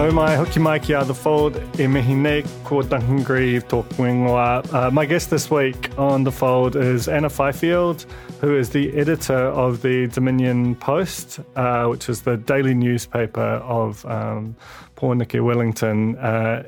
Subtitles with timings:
[0.00, 4.72] No mai hoki mai ki The Fold e mihi nei ko Duncan Greive ingoa.
[4.72, 8.06] Uh, my guest this week on The Fold is Anna Fifield,
[8.40, 14.06] who is the editor of the Dominion Post, uh, which is the daily newspaper of
[14.06, 14.56] um,
[14.96, 16.62] Pōneke Wellington uh,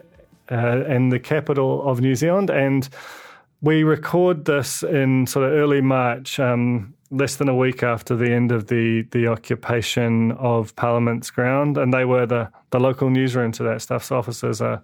[0.50, 2.50] uh, in the capital of New Zealand.
[2.50, 2.86] And
[3.62, 6.38] we record this in sort of early March.
[6.38, 11.78] Um, less than a week after the end of the the occupation of Parliament's ground,
[11.78, 14.04] and they were the the local newsroom to that stuff.
[14.04, 14.82] So officers are.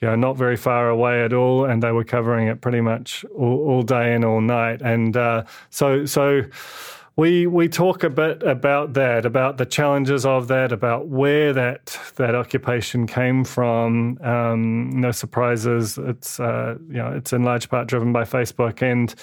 [0.00, 3.24] You know, not very far away at all, and they were covering it pretty much
[3.36, 4.82] all, all day and all night.
[4.82, 6.42] And uh, so, so
[7.16, 11.98] we we talk a bit about that, about the challenges of that, about where that
[12.16, 14.18] that occupation came from.
[14.22, 15.98] Um, no surprises.
[15.98, 19.14] It's uh, you know it's in large part driven by Facebook, and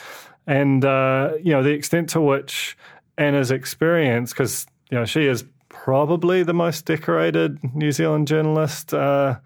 [0.48, 2.78] and uh, you know the extent to which
[3.18, 9.38] Anna's experience, because you know she is probably the most decorated New Zealand journalist uh,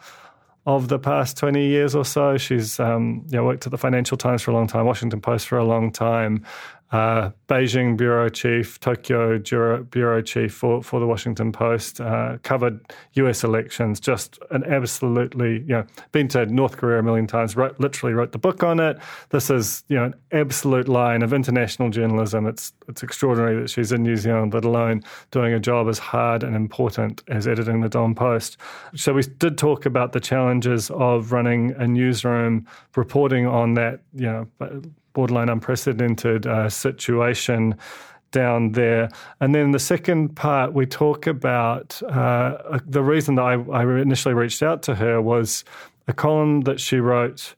[0.65, 2.37] of the past twenty years or so.
[2.37, 5.47] She's um, you know, worked at the Financial Times for a long time, Washington Post
[5.47, 6.45] for a long time,
[6.91, 12.79] uh, Beijing bureau chief, Tokyo bureau, chief for, for the Washington Post, uh, covered
[13.13, 17.79] US elections, just an absolutely, you know, been to North Korea a million times, wrote,
[17.79, 18.99] literally wrote the book on it.
[19.29, 22.45] This is, you know, an absolute line of international journalism.
[22.45, 25.01] It's, it's extraordinary that she's in New Zealand, let alone
[25.31, 28.57] doing a job as hard and important as editing the Dom Post.
[28.95, 34.27] So we did talk about the challenges of running a newsroom, reporting on that, you
[34.27, 34.47] know,
[35.13, 37.75] borderline unprecedented uh, situation
[38.31, 39.09] down there.
[39.39, 44.33] And then the second part, we talk about uh, the reason that I, I, initially
[44.33, 45.63] reached out to her was
[46.07, 47.55] a column that she wrote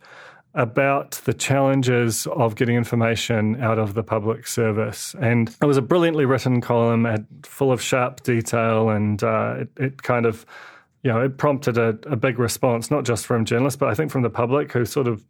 [0.54, 5.16] about the challenges of getting information out of the public service.
[5.20, 10.04] And it was a brilliantly written column, full of sharp detail, and uh, it, it,
[10.04, 10.46] kind of
[11.04, 14.12] you know, it prompted a, a big response, not just from journalists, but I think
[14.12, 15.24] from the public who sort of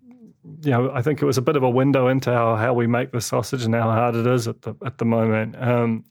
[0.62, 2.88] you know, I think it was a bit of a window into how, how we
[2.88, 5.56] make the sausage and how hard it is at the at the moment.
[5.62, 6.06] Um,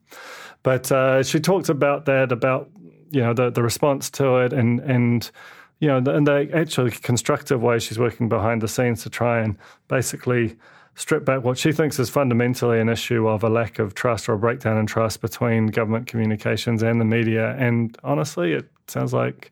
[0.62, 2.70] but uh, she talked about that, about
[3.10, 5.30] you know the the response to it, and and
[5.80, 9.56] you know, and the actually constructive way she's working behind the scenes to try and
[9.88, 10.56] basically
[10.96, 14.34] strip back what she thinks is fundamentally an issue of a lack of trust or
[14.34, 17.56] a breakdown in trust between government communications and the media.
[17.56, 19.50] And honestly, it sounds like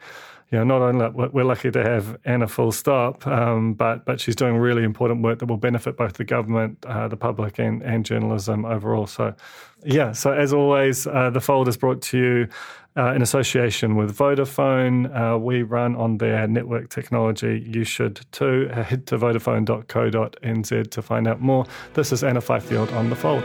[0.59, 4.57] know, not only we're lucky to have Anna full stop, um, but but she's doing
[4.57, 8.65] really important work that will benefit both the government, uh, the public, and, and journalism
[8.65, 9.07] overall.
[9.07, 9.35] So,
[9.85, 10.12] yeah.
[10.12, 12.49] So as always, uh, the fold is brought to you
[12.97, 15.09] uh, in association with Vodafone.
[15.15, 17.67] Uh, we run on their network technology.
[17.67, 18.69] You should too.
[18.73, 21.65] Head to vodafone.co.nz to find out more.
[21.95, 23.43] This is Anna Fifield on the fold.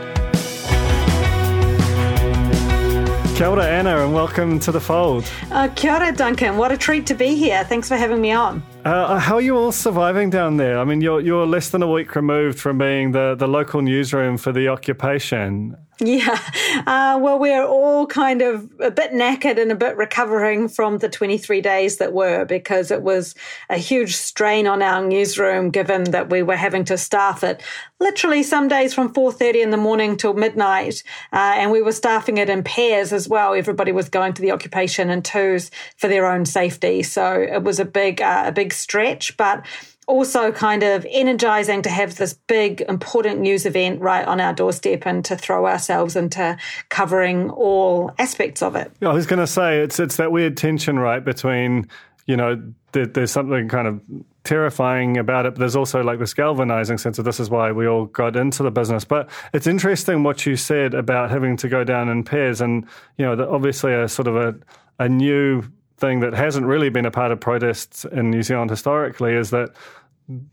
[3.38, 5.24] Kia ora, Anna, and welcome to the fold.
[5.52, 6.56] Uh, kia ora, Duncan.
[6.56, 7.62] What a treat to be here.
[7.62, 8.64] Thanks for having me on.
[8.84, 10.76] Uh, how are you all surviving down there?
[10.76, 14.38] I mean, you're you're less than a week removed from being the, the local newsroom
[14.38, 15.76] for the occupation.
[16.00, 16.38] Yeah.
[16.86, 21.08] Uh, well, we're all kind of a bit knackered and a bit recovering from the
[21.08, 23.34] 23 days that were because it was
[23.68, 27.60] a huge strain on our newsroom given that we were having to staff it
[28.00, 31.02] literally some days from 4.30 in the morning till midnight.
[31.32, 33.54] Uh, and we were staffing it in pairs as well.
[33.54, 37.02] Everybody was going to the occupation in twos for their own safety.
[37.02, 39.66] So it was a big, uh, a big stretch, but
[40.08, 45.06] also kind of energizing to have this big important news event right on our doorstep
[45.06, 46.56] and to throw ourselves into
[46.88, 48.90] covering all aspects of it.
[49.00, 51.88] Yeah, I was going to say it's it's that weird tension right between
[52.28, 52.62] you know,
[52.92, 54.00] there, there's something kind of
[54.44, 55.54] terrifying about it.
[55.54, 58.62] But there's also like this galvanizing sense of this is why we all got into
[58.62, 59.04] the business.
[59.04, 63.24] But it's interesting what you said about having to go down in pairs, and you
[63.24, 64.54] know, obviously a sort of a
[65.00, 65.62] a new
[65.98, 69.70] thing that hasn't really been a part of protests in New Zealand historically is that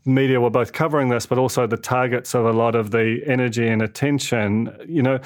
[0.04, 3.68] media were both covering this, but also the targets of a lot of the energy
[3.68, 4.74] and attention.
[4.88, 5.20] You know,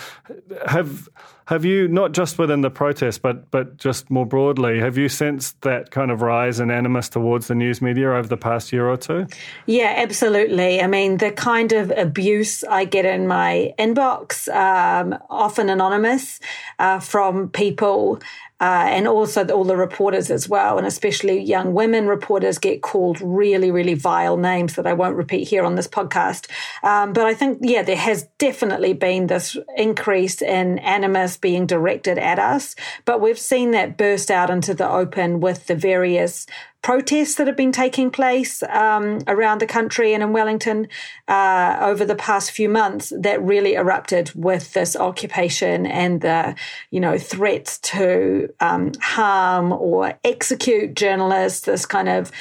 [0.67, 1.09] have
[1.51, 5.61] have you not just within the protest, but but just more broadly, have you sensed
[5.63, 8.97] that kind of rise in animus towards the news media over the past year or
[8.97, 9.27] two?
[9.67, 10.81] Yeah, absolutely.
[10.81, 16.39] I mean, the kind of abuse I get in my inbox, um, often anonymous,
[16.79, 18.21] uh, from people
[18.61, 23.19] uh, and also all the reporters as well, and especially young women reporters get called
[23.23, 26.47] really, really vile names that I won't repeat here on this podcast.
[26.83, 32.19] Um, but I think, yeah, there has definitely been this increase in animus being directed
[32.19, 36.47] at us, but we've seen that burst out into the open with the various
[36.83, 40.89] protests that have been taking place um, around the country and in Wellington
[41.29, 46.55] uh, over the past few months that really erupted with this occupation and the,
[46.91, 52.33] you know, threats to um, harm or execute journalists, this kind of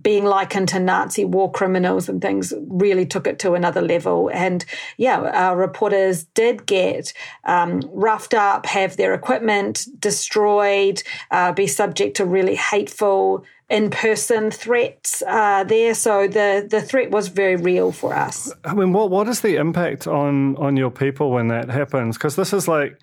[0.00, 4.30] being likened to Nazi war criminals and things really took it to another level.
[4.32, 4.64] And
[4.96, 7.12] yeah, our reporters did get
[7.44, 11.02] um, roughed up, have their equipment destroyed,
[11.32, 15.94] uh, be subject to really hateful in-person threats uh, there.
[15.94, 18.52] So the the threat was very real for us.
[18.64, 22.16] I mean, what what is the impact on on your people when that happens?
[22.16, 22.98] Because this is like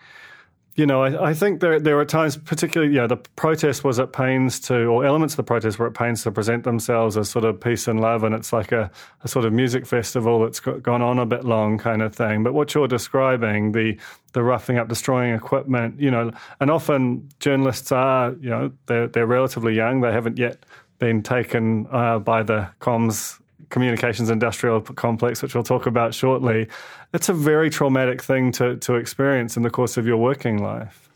[0.76, 3.98] you know, I, I, think there there are times, particularly, you know, the protest was
[3.98, 7.30] at pains to, or elements of the protest were at pains to present themselves as
[7.30, 8.92] sort of peace and love, and it's like a,
[9.24, 12.44] a sort of music festival that's gone on a bit long, kind of thing.
[12.44, 13.98] But what you're describing, the
[14.34, 19.26] the roughing up, destroying equipment, you know, and often journalists are, you know, they're they're
[19.26, 20.66] relatively young, they haven't yet
[21.00, 23.40] been taken uh, by the comms
[23.70, 26.68] communications industrial complex, which we'll talk about shortly,
[27.14, 31.10] it's a very traumatic thing to, to experience in the course of your working life.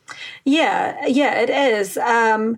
[0.45, 1.97] Yeah, yeah, it is.
[1.97, 2.57] Um,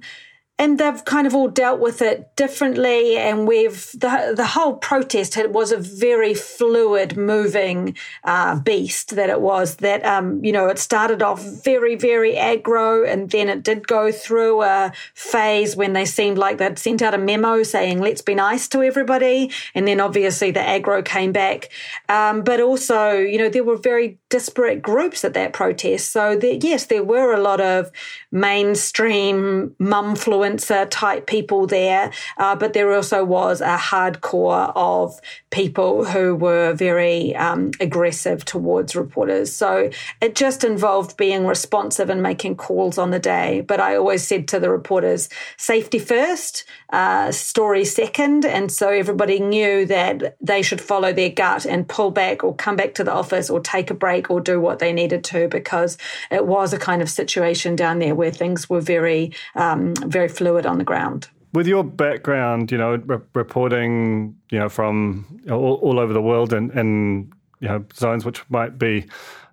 [0.62, 3.18] and they've kind of all dealt with it differently.
[3.18, 9.42] And we've the the whole protest was a very fluid, moving uh, beast that it
[9.42, 9.78] was.
[9.78, 14.12] That um, you know, it started off very, very aggro, and then it did go
[14.12, 18.36] through a phase when they seemed like they'd sent out a memo saying "Let's be
[18.36, 21.72] nice to everybody," and then obviously the aggro came back.
[22.08, 26.12] Um, but also, you know, there were very disparate groups at that protest.
[26.12, 27.90] So there, yes, there were a lot of
[28.32, 35.20] mainstream mumfluence influencer type people there, uh, but there also was a hardcore of
[35.52, 39.54] people who were very um, aggressive towards reporters.
[39.54, 39.90] So
[40.22, 43.62] it just involved being responsive and making calls on the day.
[43.62, 45.28] But I always said to the reporters,
[45.58, 48.46] safety first, uh, story second.
[48.46, 52.78] And so everybody knew that they should follow their gut and pull back or come
[52.78, 55.98] back to the office or take a break or do what they needed to because
[56.32, 60.66] it was a kind of situation down there where things were very, um, very fluid
[60.66, 61.28] on the ground.
[61.54, 66.54] With your background, you know, re- reporting, you know, from all, all over the world
[66.54, 69.06] and, and you know zones which might be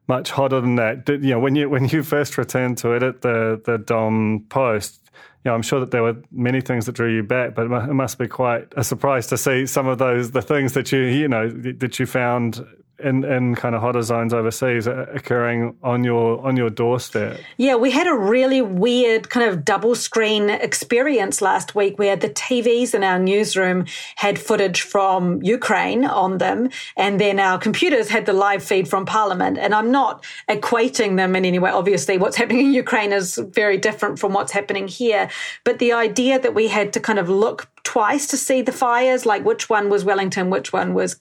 [0.09, 1.05] much hotter than that.
[1.05, 5.01] Did, you know, when you when you first returned to edit the the Dom Post,
[5.45, 7.95] you know, I'm sure that there were many things that drew you back, but it
[7.95, 11.29] must be quite a surprise to see some of those the things that you you
[11.29, 12.67] know that you found
[12.99, 17.41] in, in kind of hotter zones overseas occurring on your on your doorstep.
[17.57, 22.29] Yeah, we had a really weird kind of double screen experience last week where the
[22.29, 23.87] TVs in our newsroom
[24.17, 29.07] had footage from Ukraine on them, and then our computers had the live feed from
[29.07, 29.59] Parliament.
[29.59, 31.71] And I'm not equating them in any way.
[31.71, 35.31] Obviously, what's happening in Ukraine is very different from what's happening here.
[35.65, 39.25] But the idea that we had to kind of look twice to see the fires,
[39.25, 41.19] like which one was Wellington, which one was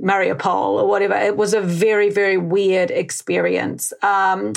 [0.00, 1.16] Mariupol or whatever.
[1.16, 3.92] It was a very, very weird experience.
[4.00, 4.52] Um,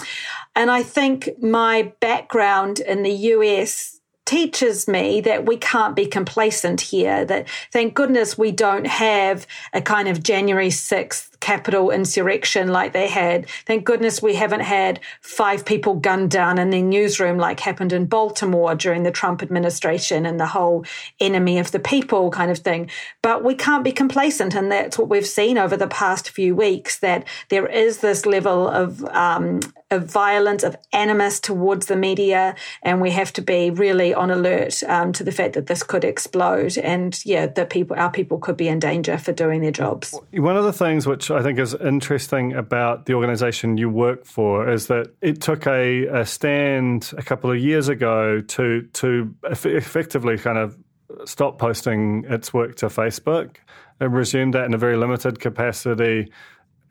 [0.55, 6.79] and I think my background in the US teaches me that we can't be complacent
[6.79, 12.91] here, that thank goodness we don't have a kind of January 6th Capitol insurrection like
[12.91, 13.47] they had.
[13.65, 18.05] Thank goodness we haven't had five people gunned down in the newsroom like happened in
[18.05, 20.83] Baltimore during the Trump administration and the whole
[21.21, 22.89] enemy of the people kind of thing.
[23.21, 24.55] But we can't be complacent.
[24.55, 28.67] And that's what we've seen over the past few weeks that there is this level
[28.67, 32.55] of, um, of violence, of animus towards the media.
[32.83, 36.03] And we have to be really on alert um, to the fact that this could
[36.03, 36.77] explode.
[36.77, 40.13] And yeah, the people, our people could be in danger for doing their jobs.
[40.33, 44.87] One of the things which think is interesting about the organization you work for is
[44.87, 50.57] that it took a, a stand a couple of years ago to to effectively kind
[50.57, 50.77] of
[51.25, 53.57] stop posting its work to Facebook.
[53.99, 56.31] It resumed that in a very limited capacity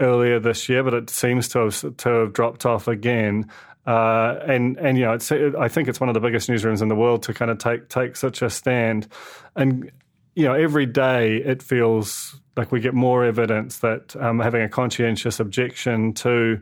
[0.01, 3.51] earlier this year, but it seems to have, to have dropped off again.
[3.87, 5.17] Uh, and and you know,
[5.59, 7.89] I think it's one of the biggest newsrooms in the world to kind of take
[7.89, 9.07] take such a stand.
[9.55, 9.91] And
[10.35, 14.69] you know, every day it feels like we get more evidence that um, having a
[14.69, 16.61] conscientious objection to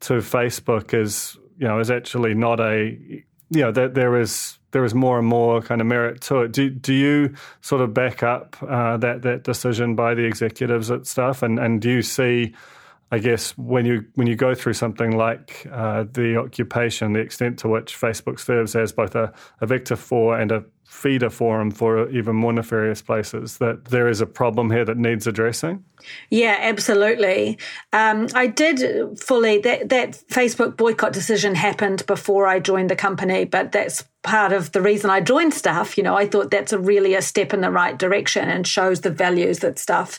[0.00, 2.98] to Facebook is you know is actually not a
[3.50, 6.52] you know that there is there is more and more kind of merit to it.
[6.52, 11.06] Do do you sort of back up uh, that that decision by the executives at
[11.06, 12.54] stuff, and and do you see?
[13.12, 17.58] I guess when you when you go through something like uh, the occupation, the extent
[17.60, 22.08] to which Facebook serves as both a, a vector for and a feeder forum for
[22.10, 25.84] even more nefarious places, that there is a problem here that needs addressing?
[26.30, 27.58] Yeah, absolutely.
[27.92, 33.44] Um, I did fully that that Facebook boycott decision happened before I joined the company,
[33.44, 35.96] but that's part of the reason I joined Stuff.
[35.96, 39.00] You know, I thought that's a really a step in the right direction and shows
[39.00, 40.18] the values that Stuff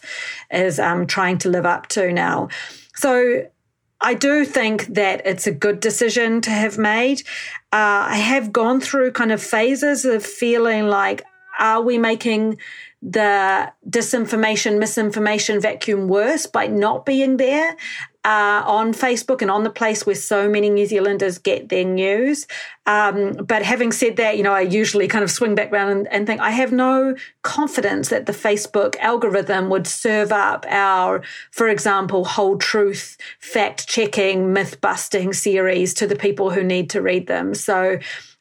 [0.51, 2.47] is um, trying to live up to now.
[2.95, 3.45] So
[3.99, 7.21] I do think that it's a good decision to have made.
[7.73, 11.23] Uh, I have gone through kind of phases of feeling like,
[11.59, 12.57] are we making
[13.01, 17.75] the disinformation, misinformation vacuum worse by not being there?
[18.27, 22.45] Uh, on Facebook and on the place where so many New Zealanders get their news.
[22.85, 26.07] Um, but having said that, you know, I usually kind of swing back around and,
[26.11, 31.69] and, think I have no confidence that the Facebook algorithm would serve up our, for
[31.69, 37.27] example, whole truth, fact checking, myth busting series to the people who need to read
[37.27, 37.53] them.
[37.53, 37.97] So,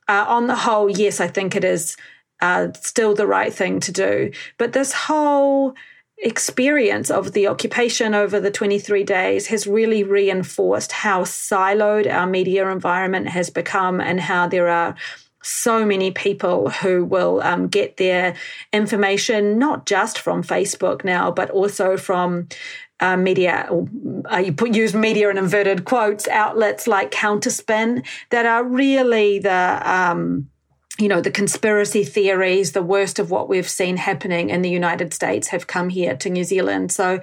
[0.09, 1.97] uh, on the whole, yes, I think it is
[2.41, 4.33] uh, still the right thing to do.
[4.59, 5.77] But this whole
[6.19, 12.69] experience of the occupation over the 23 days has really reinforced how siloed our media
[12.71, 14.95] environment has become and how there are
[15.43, 18.35] so many people who will um, get their
[18.73, 22.49] information not just from Facebook now, but also from
[22.99, 23.69] uh, media,
[24.33, 29.83] uh, you put use media in inverted quotes, outlets like Counterspin that are really the
[29.85, 30.49] um,
[30.99, 35.13] you know, the conspiracy theories, the worst of what we've seen happening in the United
[35.13, 36.93] States have come here to New Zealand.
[36.93, 37.21] So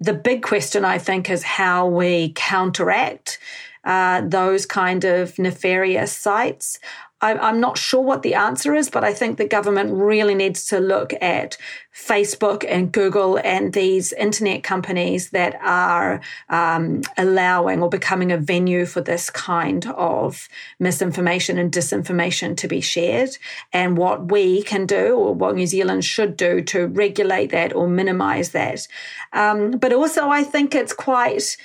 [0.00, 3.38] the big question, I think, is how we counteract
[3.84, 6.78] uh, those kind of nefarious sites.
[7.20, 10.78] I'm not sure what the answer is, but I think the government really needs to
[10.78, 11.56] look at
[11.94, 18.84] Facebook and Google and these internet companies that are um, allowing or becoming a venue
[18.84, 23.38] for this kind of misinformation and disinformation to be shared,
[23.72, 27.88] and what we can do or what New Zealand should do to regulate that or
[27.88, 28.86] minimize that.
[29.32, 31.56] Um, but also, I think it's quite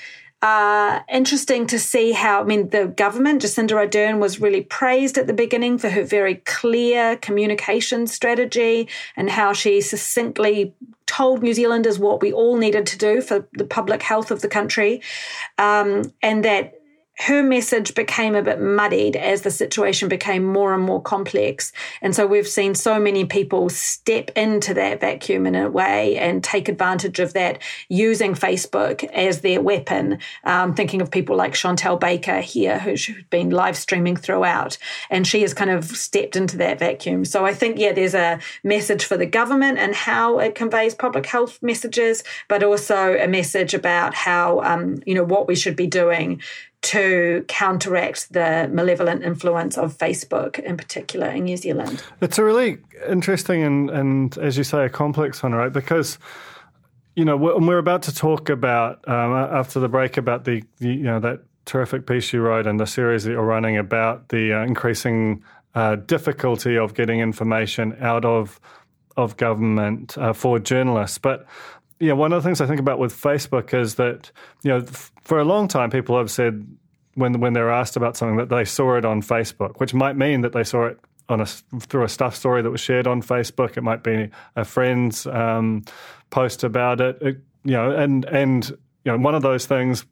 [0.41, 5.27] uh, interesting to see how, I mean, the government, Jacinda Ardern, was really praised at
[5.27, 10.73] the beginning for her very clear communication strategy and how she succinctly
[11.05, 14.47] told New Zealanders what we all needed to do for the public health of the
[14.47, 15.01] country.
[15.57, 16.78] Um, and that
[17.19, 21.73] her message became a bit muddied as the situation became more and more complex.
[22.01, 26.41] And so we've seen so many people step into that vacuum in a way and
[26.41, 30.19] take advantage of that using Facebook as their weapon.
[30.45, 34.77] Um, thinking of people like Chantelle Baker here, who's been live streaming throughout,
[35.09, 37.25] and she has kind of stepped into that vacuum.
[37.25, 41.25] So I think, yeah, there's a message for the government and how it conveys public
[41.25, 45.87] health messages, but also a message about how, um, you know, what we should be
[45.87, 46.41] doing
[46.81, 52.01] to counteract the malevolent influence of Facebook in particular in New Zealand.
[52.21, 55.73] It's a really interesting and, and as you say, a complex one, right?
[55.73, 56.17] Because
[57.15, 61.03] you know, we're about to talk about um, after the break about the, the, you
[61.03, 64.63] know that terrific piece you wrote and the series that you're running about the uh,
[64.63, 65.43] increasing
[65.75, 68.59] uh, difficulty of getting information out of
[69.17, 71.17] of government uh, for journalists.
[71.17, 71.45] But
[71.99, 74.31] yeah, one of the things I think about with Facebook is that
[74.63, 74.85] you know
[75.29, 76.65] for a long time people have said
[77.13, 80.41] when when they're asked about something that they saw it on Facebook, which might mean
[80.41, 83.77] that they saw it on a through a stuff story that was shared on Facebook.
[83.77, 85.85] It might be a friend's um,
[86.31, 88.69] post about it, it, you know, and and
[89.05, 90.03] you know one of those things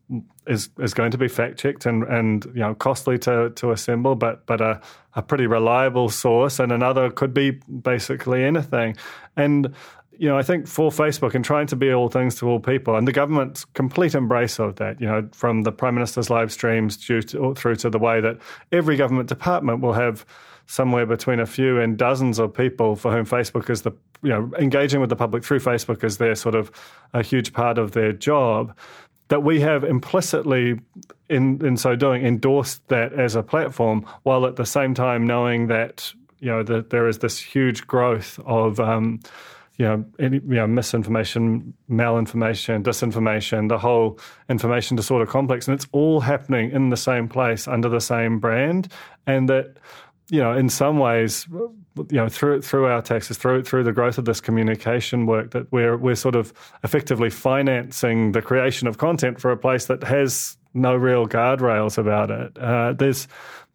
[0.45, 4.13] is is going to be fact checked and and you know costly to to assemble,
[4.13, 4.79] but but a
[5.15, 8.95] a pretty reliable source, and another could be basically anything,
[9.35, 9.73] and
[10.19, 12.95] you know, I think for Facebook and trying to be all things to all people,
[12.95, 16.97] and the government's complete embrace of that, you know, from the Prime Minister's live streams
[17.05, 17.21] to,
[17.55, 18.37] through to the way that
[18.71, 20.25] every government department will have
[20.65, 24.51] somewhere between a few and dozens of people for whom Facebook is the, you know,
[24.59, 26.71] engaging with the public through Facebook is their sort of
[27.13, 28.75] a huge part of their job.
[29.29, 30.79] That we have implicitly,
[31.29, 35.67] in, in so doing, endorsed that as a platform, while at the same time knowing
[35.67, 39.19] that you know that there is this huge growth of um,
[39.77, 44.19] you know, any, you know, misinformation, malinformation, disinformation, the whole
[44.49, 48.91] information disorder complex, and it's all happening in the same place under the same brand,
[49.27, 49.77] and that
[50.29, 51.77] you know, in some ways, you
[52.11, 55.95] know, through through our taxes, through through the growth of this communication work, that we're
[55.95, 56.53] we're sort of
[56.83, 62.29] effectively financing the creation of content for a place that has no real guardrails about
[62.29, 62.57] it.
[62.57, 63.27] Uh, there's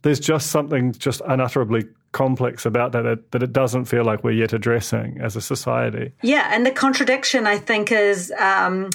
[0.03, 4.53] there's just something just unutterably complex about that that it doesn't feel like we're yet
[4.53, 6.13] addressing as a society.
[6.23, 8.33] Yeah, and the contradiction I think is.
[8.39, 8.91] Um,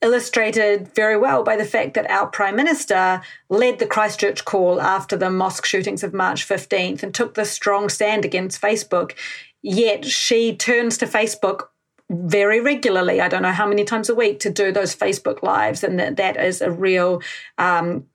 [0.00, 5.16] illustrated very well by the fact that our Prime Minister led the Christchurch call after
[5.16, 9.14] the mosque shootings of March 15th and took this strong stand against Facebook.
[9.60, 11.68] Yet she turns to Facebook
[12.10, 15.84] very regularly, I don't know how many times a week, to do those Facebook Lives.
[15.84, 17.20] And that, that is a real
[17.58, 18.06] um,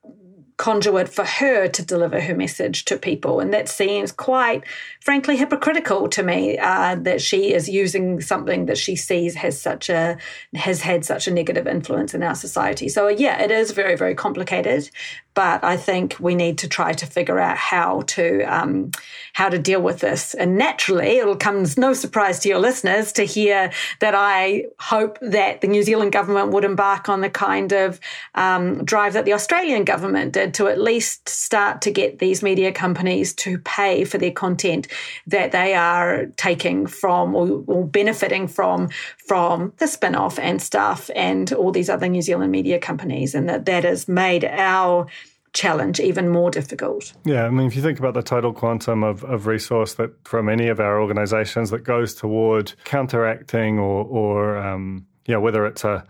[0.58, 3.40] conduit for her to deliver her message to people.
[3.40, 4.64] And that seems quite,
[5.02, 9.90] frankly, hypocritical to me uh, that she is using something that she sees has such
[9.90, 10.18] a
[10.56, 12.90] has had such a negative influence in our society.
[12.90, 14.90] So yeah, it is very very complicated
[15.34, 18.92] but I think we need to try to figure out how to um,
[19.34, 20.34] how to deal with this.
[20.34, 25.18] And naturally, it'll come as no surprise to your listeners to hear that I hope
[25.22, 28.00] that the New Zealand government would embark on the kind of
[28.36, 32.72] um, drive that the Australian government did to at least start to get these media
[32.72, 34.88] companies to pay for their content
[35.28, 38.90] that they are taking from or, or benefiting from
[39.28, 43.66] from the spin-off and stuff and all these other New Zealand media companies, and that
[43.66, 45.08] that has made our
[45.54, 47.14] challenge even more difficult.
[47.26, 50.50] Yeah, I mean, if you think about the total quantum of, of resource that from
[50.50, 56.04] any of our organizations that goes toward counteracting or, or um, yeah, whether it's a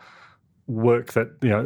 [0.67, 1.59] work that you know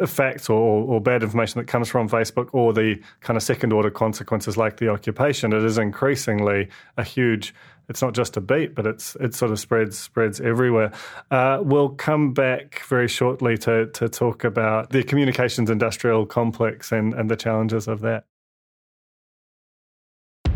[0.00, 3.90] affects or, or bad information that comes from Facebook or the kind of second order
[3.90, 7.54] consequences like the occupation, it is increasingly a huge
[7.88, 10.92] it's not just a beat, but it's it sort of spreads spreads everywhere.
[11.30, 17.14] Uh, we'll come back very shortly to to talk about the communications industrial complex and,
[17.14, 18.24] and the challenges of that.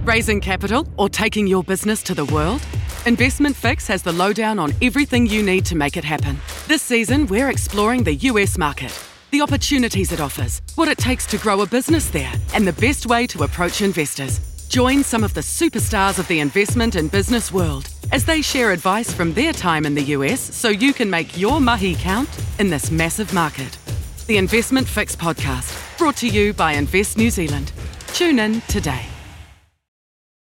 [0.04, 2.62] Raising capital or taking your business to the world?
[3.04, 6.38] Investment Fix has the lowdown on everything you need to make it happen.
[6.68, 8.92] This season, we're exploring the US market,
[9.30, 13.06] the opportunities it offers, what it takes to grow a business there, and the best
[13.06, 14.38] way to approach investors.
[14.68, 19.10] Join some of the superstars of the investment and business world as they share advice
[19.10, 22.28] from their time in the US so you can make your mahi count
[22.58, 23.78] in this massive market.
[24.26, 27.72] The Investment Fix podcast, brought to you by Invest New Zealand.
[28.08, 29.06] Tune in today.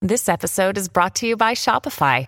[0.03, 2.27] This episode is brought to you by Shopify.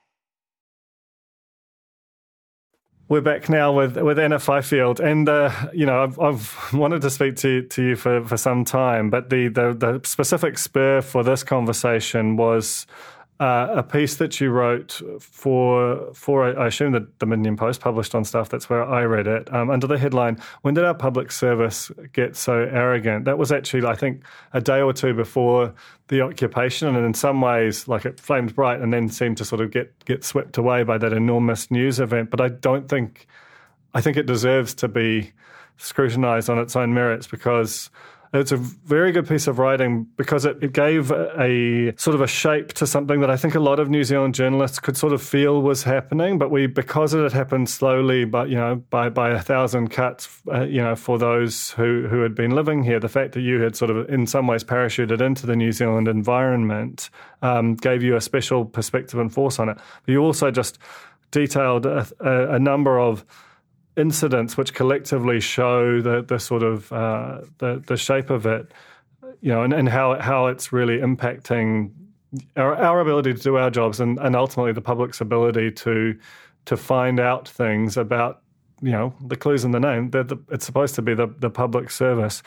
[3.11, 7.09] We're back now with with Anna Fifield, and uh, you know I've, I've, wanted to
[7.09, 11.21] speak to, to you for, for some time, but the, the the specific spur for
[11.21, 12.87] this conversation was
[13.41, 18.23] uh, a piece that you wrote for for I assume the Dominion Post published on
[18.23, 18.49] stuff.
[18.49, 22.35] That's where I read it um, under the headline "When did our public service get
[22.35, 24.23] so arrogant?" That was actually I think
[24.53, 25.73] a day or two before
[26.07, 29.61] the occupation, and in some ways, like it flamed bright and then seemed to sort
[29.61, 32.29] of get get swept away by that enormous news event.
[32.29, 33.25] But I don't think
[33.95, 35.31] I think it deserves to be
[35.77, 37.89] scrutinized on its own merits because
[38.33, 42.27] it's a very good piece of writing because it, it gave a sort of a
[42.27, 45.21] shape to something that I think a lot of New Zealand journalists could sort of
[45.21, 49.31] feel was happening, but we because it had happened slowly, but you know by by
[49.31, 53.09] a thousand cuts, uh, you know for those who who had been living here, the
[53.09, 57.09] fact that you had sort of in some ways parachuted into the New Zealand environment
[57.41, 59.77] um, gave you a special perspective and force on it.
[60.05, 60.79] But you also just
[61.31, 63.25] detailed a, a, a number of
[63.97, 68.71] incidents which collectively show the, the sort of uh, the, the shape of it,
[69.41, 71.91] you know, and, and how, how it's really impacting
[72.55, 76.17] our, our ability to do our jobs and, and ultimately the public's ability to
[76.65, 78.41] to find out things about
[78.81, 80.09] you know the clues in the name.
[80.11, 82.43] The, it's supposed to be the, the public service.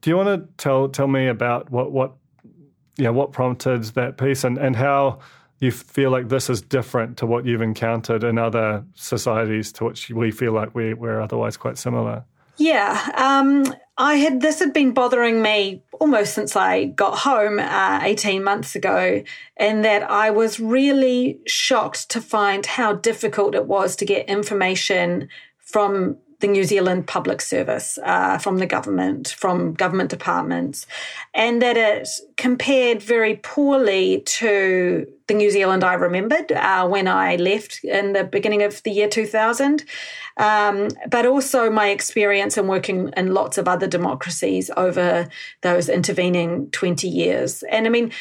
[0.00, 2.52] Do you want to tell tell me about what what yeah
[2.96, 5.20] you know, what prompted that piece and, and how
[5.60, 10.10] you feel like this is different to what you've encountered in other societies to which
[10.10, 12.24] we feel like we, we're otherwise quite similar?
[12.56, 13.10] Yeah.
[13.16, 18.42] Um, I had this had been bothering me almost since I got home uh, 18
[18.42, 19.22] months ago,
[19.58, 25.28] in that I was really shocked to find how difficult it was to get information
[25.58, 30.86] from the New Zealand Public Service, uh, from the government, from government departments,
[31.34, 37.36] and that it compared very poorly to the New Zealand I remembered uh, when I
[37.36, 39.84] left in the beginning of the year 2000,
[40.38, 45.28] um, but also my experience in working in lots of other democracies over
[45.60, 47.62] those intervening 20 years.
[47.64, 48.12] And I mean,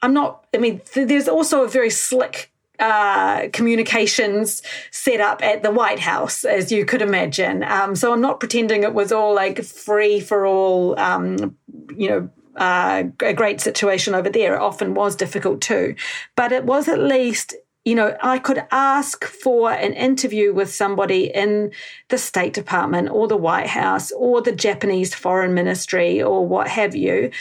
[0.00, 5.62] I'm not, I mean, th- there's also a very slick uh, communications set up at
[5.62, 7.62] the White House, as you could imagine.
[7.62, 11.56] Um, so I'm not pretending it was all like free for all, um,
[11.96, 12.30] you know.
[12.56, 14.54] Uh, a great situation over there.
[14.54, 15.94] It often was difficult too,
[16.36, 21.24] but it was at least you know, I could ask for an interview with somebody
[21.34, 21.72] in
[22.10, 26.94] the State Department or the White House or the Japanese Foreign Ministry or what have
[26.94, 27.32] you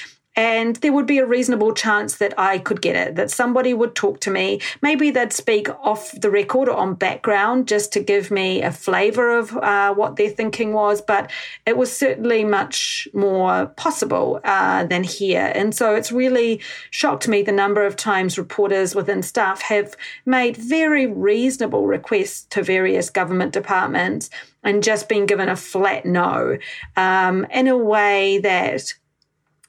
[0.41, 3.93] and there would be a reasonable chance that I could get it, that somebody would
[3.93, 4.59] talk to me.
[4.81, 9.37] Maybe they'd speak off the record or on background just to give me a flavor
[9.37, 11.29] of uh, what their thinking was, but
[11.67, 15.51] it was certainly much more possible uh, than here.
[15.53, 20.57] And so it's really shocked me the number of times reporters within staff have made
[20.57, 24.31] very reasonable requests to various government departments
[24.63, 26.57] and just been given a flat no
[26.97, 28.95] um, in a way that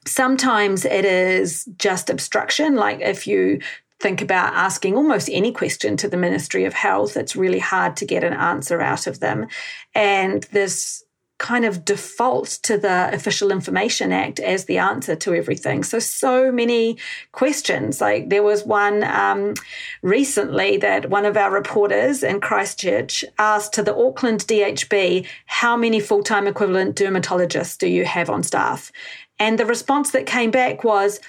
[0.05, 3.59] Sometimes it is just obstruction, like if you
[3.99, 8.05] think about asking almost any question to the Ministry of Health, it's really hard to
[8.05, 9.47] get an answer out of them.
[9.95, 11.03] And this
[11.43, 15.83] kind of default to the Official Information Act as the answer to everything.
[15.83, 16.97] So, so many
[17.33, 17.99] questions.
[17.99, 19.53] Like there was one um,
[20.01, 25.99] recently that one of our reporters in Christchurch asked to the Auckland DHB, how many
[25.99, 28.91] full time equivalent dermatologists do you have on staff?
[29.39, 31.19] And the response that came back was,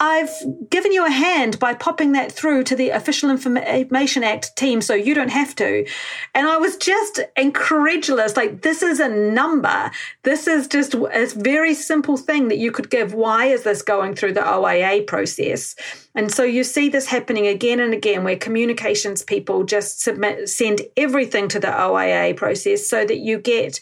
[0.00, 0.30] I've
[0.70, 4.94] given you a hand by popping that through to the Official Information Act team so
[4.94, 5.84] you don't have to.
[6.36, 8.36] And I was just incredulous.
[8.36, 9.90] Like, this is a number.
[10.22, 13.12] This is just a very simple thing that you could give.
[13.12, 15.74] Why is this going through the OIA process?
[16.18, 20.80] And so you see this happening again and again where communications people just submit, send
[20.96, 23.78] everything to the OIA process so that you get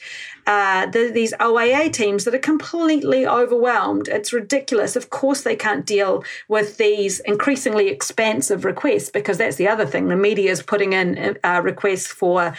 [0.46, 4.08] uh, the, these OIA teams that are completely overwhelmed.
[4.08, 4.96] It's ridiculous.
[4.96, 10.08] Of course, they can't deal with these increasingly expansive requests because that's the other thing.
[10.08, 12.54] The media is putting in uh, requests for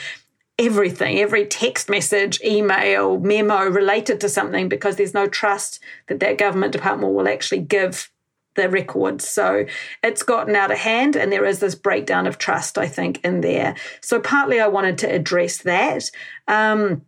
[0.57, 6.39] everything, every text message, email, memo related to something because there's no trust that that
[6.39, 8.09] government department will actually give
[8.57, 9.25] the records.
[9.25, 9.65] So
[10.03, 13.39] it's gotten out of hand, and there is this breakdown of trust, I think, in
[13.39, 13.75] there.
[14.01, 16.11] So partly I wanted to address that.
[16.49, 17.03] Um,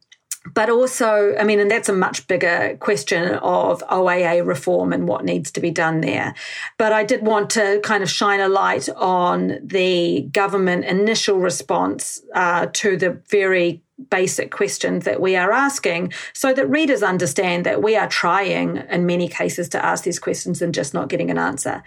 [0.54, 5.26] but also, I mean, and that's a much bigger question of OIA reform and what
[5.26, 6.34] needs to be done there.
[6.78, 12.22] But I did want to kind of shine a light on the government initial response
[12.34, 17.82] uh, to the very basic questions that we are asking so that readers understand that
[17.82, 21.38] we are trying in many cases to ask these questions and just not getting an
[21.38, 21.84] answer.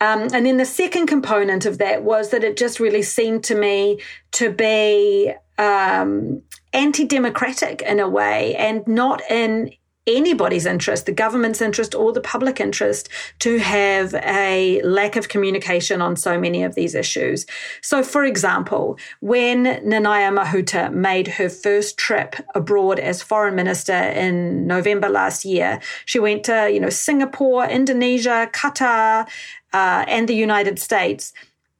[0.00, 3.54] Um, and then the second component of that was that it just really seemed to
[3.54, 4.00] me
[4.32, 9.70] to be um, anti democratic in a way and not in
[10.06, 13.08] anybody's interest, the government's interest or the public interest,
[13.40, 17.46] to have a lack of communication on so many of these issues.
[17.80, 24.66] So, for example, when Nanaia Mahuta made her first trip abroad as foreign minister in
[24.66, 29.26] November last year, she went to, you know, Singapore, Indonesia, Qatar,
[29.72, 31.32] uh, and the United States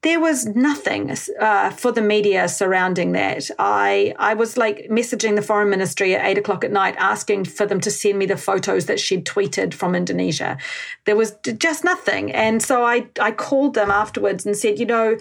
[0.05, 3.51] there was nothing uh, for the media surrounding that.
[3.59, 7.65] I I was like messaging the foreign ministry at eight o'clock at night, asking for
[7.65, 10.59] them to send me the photos that she'd tweeted from Indonesia.
[11.07, 15.19] There was just nothing, and so I I called them afterwards and said, you know.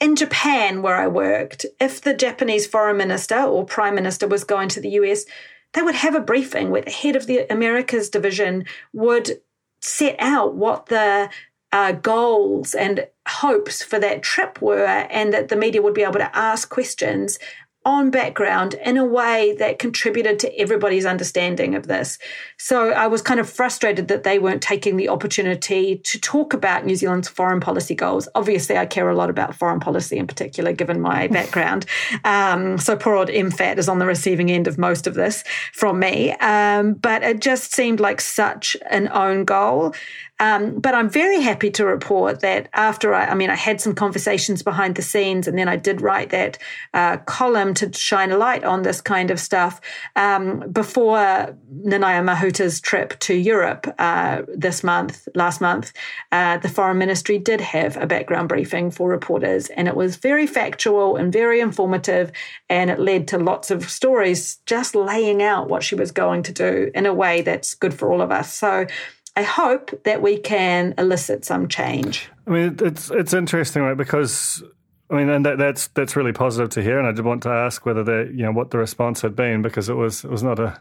[0.00, 4.68] In Japan, where I worked, if the Japanese foreign minister or prime minister was going
[4.70, 5.26] to the US,
[5.74, 9.40] they would have a briefing where the head of the Americas division would
[9.80, 11.30] set out what the
[11.70, 16.14] uh, goals and hopes for that trip were, and that the media would be able
[16.14, 17.38] to ask questions
[17.84, 22.16] on background in a way that contributed to everybody's understanding of this.
[22.56, 26.86] So I was kind of frustrated that they weren't taking the opportunity to talk about
[26.86, 28.28] New Zealand's foreign policy goals.
[28.36, 31.86] Obviously, I care a lot about foreign policy in particular, given my background.
[32.24, 35.42] Um, so poor old MFAT is on the receiving end of most of this
[35.72, 36.32] from me.
[36.34, 39.92] Um, but it just seemed like such an own goal.
[40.40, 43.94] Um, but I'm very happy to report that after I, I mean, I had some
[43.94, 46.58] conversations behind the scenes, and then I did write that
[46.94, 49.80] uh, column to shine a light on this kind of stuff
[50.16, 55.92] um, before Nanaia Mahuta's trip to Europe uh, this month, last month.
[56.32, 60.46] Uh, the Foreign Ministry did have a background briefing for reporters, and it was very
[60.48, 62.32] factual and very informative,
[62.68, 66.52] and it led to lots of stories just laying out what she was going to
[66.52, 68.52] do in a way that's good for all of us.
[68.52, 68.86] So
[69.34, 72.30] I hope that we can elicit some change.
[72.46, 73.96] I mean, it's it's interesting, right?
[73.96, 74.62] Because
[75.10, 76.98] I mean, and that, that's that's really positive to hear.
[76.98, 79.62] And I did want to ask whether the you know what the response had been
[79.62, 80.80] because it was it was not a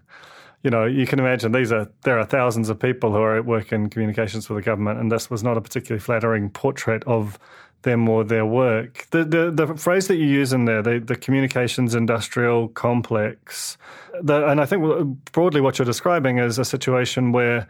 [0.64, 3.46] you know you can imagine these are there are thousands of people who are at
[3.46, 7.40] work in communications for the government, and this was not a particularly flattering portrait of
[7.84, 9.08] them or their work.
[9.12, 13.78] The the, the phrase that you use in there, the, the communications industrial complex,
[14.22, 14.84] the, and I think
[15.32, 17.68] broadly what you're describing is a situation where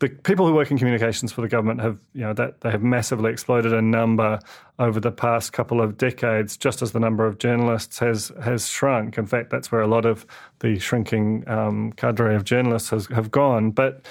[0.00, 2.82] the people who work in communications for the government have, you know, that they have
[2.82, 4.40] massively exploded in number
[4.78, 9.18] over the past couple of decades, just as the number of journalists has has shrunk.
[9.18, 10.26] In fact, that's where a lot of
[10.60, 13.70] the shrinking um, cadre of journalists has, have gone.
[13.70, 14.06] But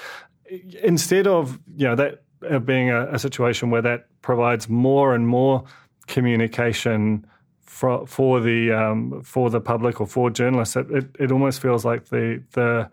[0.82, 2.22] instead of, you know, that
[2.64, 5.64] being a, a situation where that provides more and more
[6.06, 7.26] communication
[7.62, 11.84] for, for the um, for the public or for journalists, it, it, it almost feels
[11.84, 12.88] like the the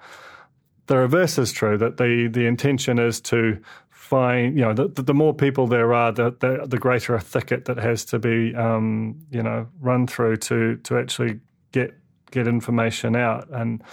[0.88, 5.14] the reverse is true that the the intention is to find you know the, the
[5.14, 9.20] more people there are the, the, the greater a thicket that has to be um,
[9.32, 11.40] you know run through to to actually
[11.72, 11.94] get
[12.32, 13.48] get information out.
[13.52, 13.84] And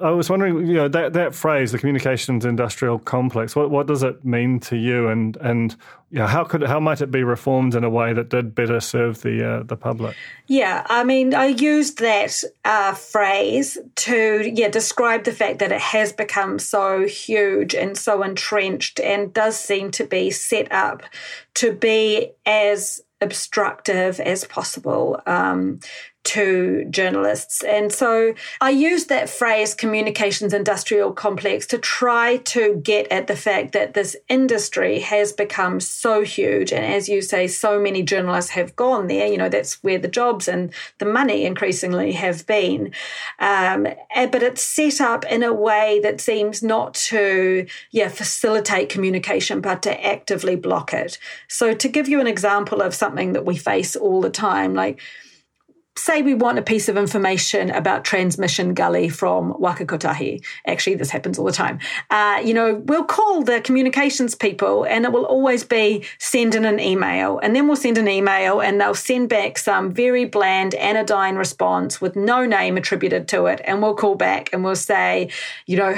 [0.00, 4.02] I was wondering, you know, that, that phrase, the communications industrial complex, what, what does
[4.02, 5.74] it mean to you, and and
[6.10, 9.20] know, how could how might it be reformed in a way that did better serve
[9.20, 10.16] the uh, the public?
[10.46, 15.80] Yeah, I mean, I used that uh, phrase to yeah describe the fact that it
[15.80, 21.02] has become so huge and so entrenched, and does seem to be set up
[21.54, 25.80] to be as obstructive as possible um,
[26.24, 27.64] to journalists.
[27.64, 33.36] And so I used that phrase, communications industrial complex, to try to get at the
[33.36, 36.72] fact that this industry has become so huge.
[36.72, 39.26] And as you say, so many journalists have gone there.
[39.26, 42.92] You know, that's where the jobs and the money increasingly have been.
[43.38, 49.60] Um, but it's set up in a way that seems not to, yeah, facilitate communication,
[49.60, 51.18] but to actively block it.
[51.48, 55.00] So to give you an example of something that we face all the time, like,
[55.98, 60.44] say we want a piece of information about transmission gully from Waka Kotahi.
[60.66, 61.78] Actually, this happens all the time.
[62.10, 66.64] Uh, you know, we'll call the communications people and it will always be send in
[66.64, 67.38] an email.
[67.40, 72.00] And then we'll send an email and they'll send back some very bland anodyne response
[72.00, 73.60] with no name attributed to it.
[73.64, 75.30] And we'll call back and we'll say,
[75.66, 75.96] you know,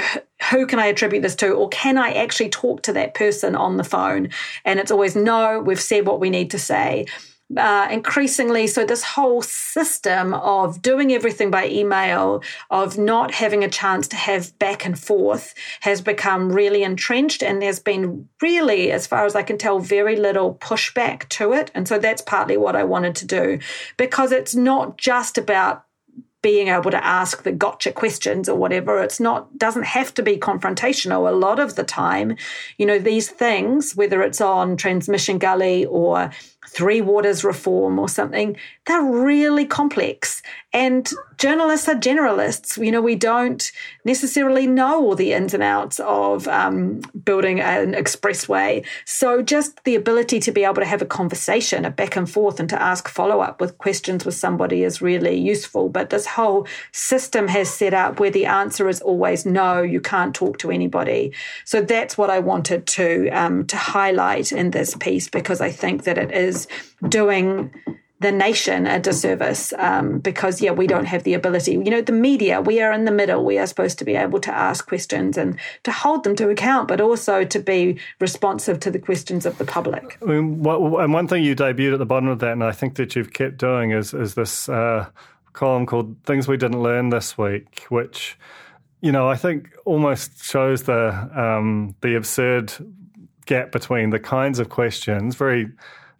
[0.49, 1.51] who can I attribute this to?
[1.51, 4.29] Or can I actually talk to that person on the phone?
[4.65, 7.05] And it's always no, we've said what we need to say
[7.57, 13.69] uh, increasingly, so this whole system of doing everything by email, of not having a
[13.69, 17.43] chance to have back and forth, has become really entrenched.
[17.43, 21.71] And there's been really, as far as I can tell, very little pushback to it.
[21.73, 23.59] And so that's partly what I wanted to do
[23.97, 25.85] because it's not just about
[26.41, 29.01] being able to ask the gotcha questions or whatever.
[29.01, 31.29] It's not, doesn't have to be confrontational.
[31.29, 32.35] A lot of the time,
[32.77, 36.31] you know, these things, whether it's on Transmission Gully or
[36.73, 38.55] Three Waters reform or something,
[38.87, 40.41] they're really complex.
[40.73, 42.83] And journalists are generalists.
[42.83, 43.71] You know, we don't
[44.05, 48.83] necessarily know all the ins and outs of um, building an expressway.
[49.05, 52.59] So just the ability to be able to have a conversation, a back and forth,
[52.59, 55.89] and to ask follow up with questions with somebody is really useful.
[55.89, 60.33] But this whole system has set up where the answer is always no, you can't
[60.33, 61.33] talk to anybody.
[61.65, 66.03] So that's what I wanted to um, to highlight in this piece because I think
[66.03, 66.67] that it is
[67.07, 67.71] doing
[68.21, 71.71] the nation a disservice um, because yeah we don't have the ability.
[71.71, 73.43] You know the media we are in the middle.
[73.43, 76.87] We are supposed to be able to ask questions and to hold them to account
[76.87, 80.17] but also to be responsive to the questions of the public.
[80.21, 82.95] I mean, and one thing you debuted at the bottom of that and I think
[82.95, 85.07] that you've kept doing is is this uh,
[85.53, 88.37] column called things we didn't learn this week which
[89.01, 92.71] you know I think almost shows the um, the absurd
[93.47, 95.71] gap between the kinds of questions very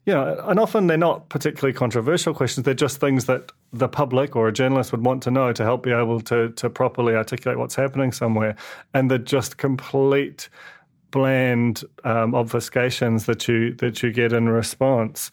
[0.06, 2.66] know, and often they're not particularly controversial questions.
[2.66, 5.84] They're just things that the public or a journalist would want to know to help
[5.84, 8.56] be able to to properly articulate what's happening somewhere.
[8.94, 10.50] And they're just complete
[11.12, 15.32] bland um, obfuscations that you that you get in response.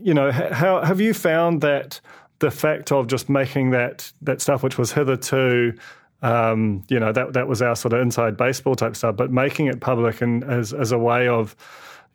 [0.00, 2.00] You know, how have you found that
[2.38, 5.72] the fact of just making that that stuff which was hitherto
[6.20, 9.14] Um, you know, that that was our sort of inside baseball type stuff.
[9.16, 11.54] But making it public and as as a way of,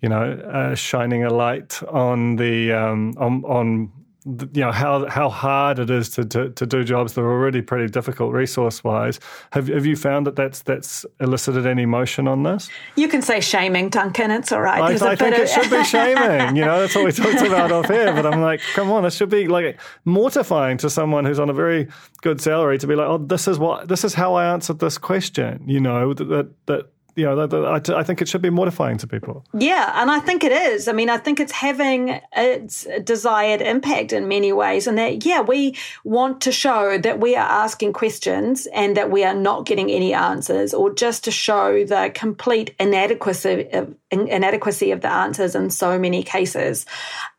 [0.03, 3.91] you know, uh, shining a light on the um, on on
[4.25, 7.61] you know how how hard it is to, to, to do jobs that are already
[7.61, 9.19] pretty difficult resource wise.
[9.53, 12.69] Have have you found that that's that's elicited any motion on this?
[12.97, 14.31] You can say shaming, Duncan.
[14.31, 14.81] It's all right.
[14.81, 15.41] I, I think of...
[15.41, 16.55] it should be shaming.
[16.55, 18.13] You know, that's what we talked about off here.
[18.13, 21.53] But I'm like, come on, it should be like mortifying to someone who's on a
[21.53, 21.87] very
[22.21, 24.97] good salary to be like, oh, this is what this is how I answered this
[24.97, 25.63] question.
[25.65, 29.45] You know that, that you know, I think it should be mortifying to people.
[29.58, 30.88] Yeah, and I think it is.
[30.88, 35.41] I mean, I think it's having its desired impact in many ways, and that yeah,
[35.41, 39.91] we want to show that we are asking questions and that we are not getting
[39.91, 45.69] any answers, or just to show the complete inadequacy of, inadequacy of the answers in
[45.69, 46.86] so many cases.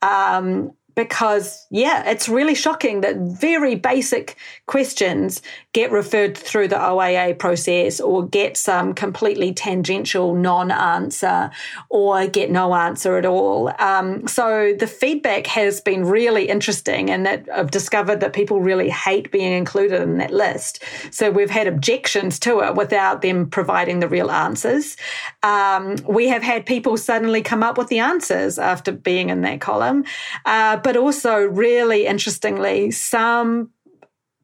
[0.02, 7.34] Um, because yeah, it's really shocking that very basic questions get referred through the OIA
[7.34, 11.50] process or get some completely tangential non-answer
[11.90, 13.72] or get no answer at all.
[13.80, 18.88] Um, so the feedback has been really interesting and that I've discovered that people really
[18.88, 20.82] hate being included in that list.
[21.10, 24.96] So we've had objections to it without them providing the real answers.
[25.42, 29.60] Um, we have had people suddenly come up with the answers after being in that
[29.60, 30.04] column.
[30.44, 33.70] Uh, but also, really interestingly, some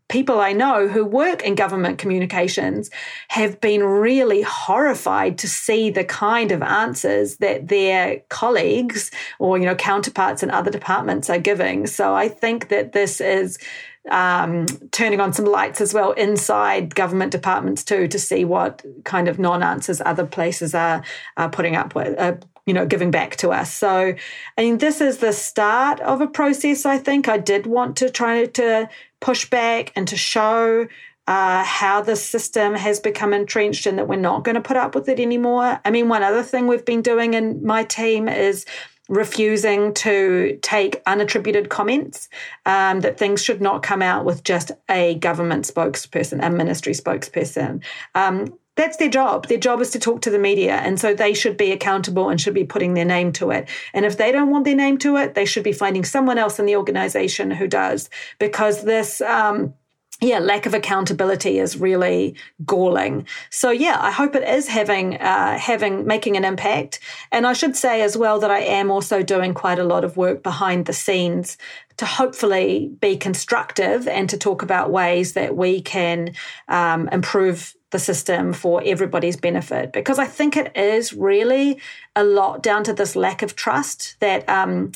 [0.08, 2.90] people I know who work in government communications
[3.28, 9.66] have been really horrified to see the kind of answers that their colleagues or you
[9.66, 11.86] know counterparts in other departments are giving.
[11.86, 13.58] So I think that this is
[14.08, 19.28] um, turning on some lights as well inside government departments too to see what kind
[19.28, 21.02] of non-answers other places are,
[21.36, 22.34] are putting up with, uh,
[22.66, 23.72] you know, giving back to us.
[23.72, 24.14] So,
[24.56, 26.86] I mean, this is the start of a process.
[26.86, 28.88] I think I did want to try to
[29.20, 30.86] push back and to show
[31.26, 34.94] uh, how the system has become entrenched and that we're not going to put up
[34.94, 35.80] with it anymore.
[35.84, 38.66] I mean, one other thing we've been doing in my team is
[39.10, 42.28] refusing to take unattributed comments
[42.64, 47.82] um, that things should not come out with just a government spokesperson, a ministry spokesperson.
[48.14, 49.48] Um, that's their job.
[49.48, 50.76] Their job is to talk to the media.
[50.76, 53.68] And so they should be accountable and should be putting their name to it.
[53.92, 56.60] And if they don't want their name to it, they should be finding someone else
[56.60, 59.74] in the organization who does, because this, um,
[60.20, 62.34] yeah, lack of accountability is really
[62.66, 63.26] galling.
[63.48, 67.00] So yeah, I hope it is having uh, having making an impact.
[67.32, 70.16] And I should say as well that I am also doing quite a lot of
[70.16, 71.56] work behind the scenes
[71.96, 76.34] to hopefully be constructive and to talk about ways that we can
[76.68, 81.80] um, improve the system for everybody's benefit because I think it is really
[82.14, 84.92] a lot down to this lack of trust that, um,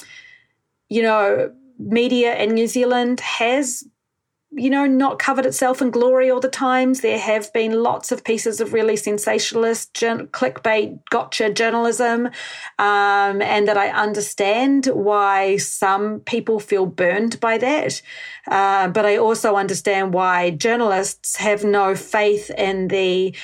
[0.89, 3.85] you know, media in New Zealand has
[4.57, 7.01] you know, not covered itself in glory all the times.
[7.01, 12.27] There have been lots of pieces of really sensationalist, clickbait, gotcha journalism,
[12.79, 18.01] um, and that I understand why some people feel burned by that.
[18.49, 23.35] Uh, but I also understand why journalists have no faith in the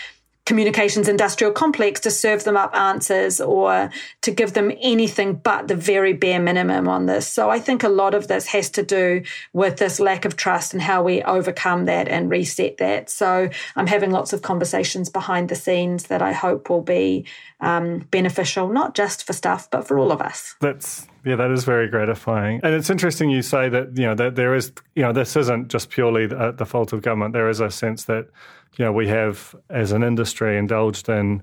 [0.47, 3.91] communications industrial complex to serve them up answers or
[4.23, 7.29] to give them anything but the very bare minimum on this.
[7.29, 9.23] So I think a lot of this has to do
[9.53, 13.11] with this lack of trust and how we overcome that and reset that.
[13.11, 17.27] So I'm having lots of conversations behind the scenes that I hope will be
[17.61, 20.57] um, beneficial, not just for staff, but for all of us.
[20.61, 22.61] That's yeah, that is very gratifying.
[22.63, 25.69] And it's interesting you say that, you know, that there is, you know, this isn't
[25.69, 27.33] just purely the, the fault of government.
[27.33, 28.29] There is a sense that
[28.77, 31.43] you know, we have as an industry indulged in,